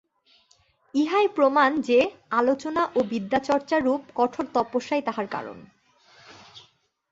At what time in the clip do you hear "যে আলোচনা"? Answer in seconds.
1.81-2.83